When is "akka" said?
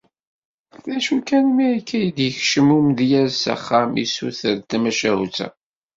1.75-1.97